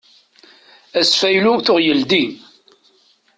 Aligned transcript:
Asfaylu 0.99 1.53
tuɣ 1.65 1.77
yeldi. 1.85 2.25